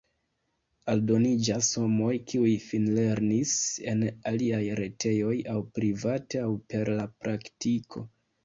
[0.93, 3.53] Aldoniĝas homoj, kiuj finlernis
[3.93, 8.05] en aliaj retejoj aŭ private aŭ per la praktiko.